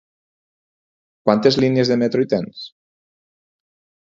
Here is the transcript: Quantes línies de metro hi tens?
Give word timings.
Quantes 1.27 1.59
línies 1.65 1.91
de 1.93 1.99
metro 2.05 2.25
hi 2.25 2.31
tens? 2.35 2.65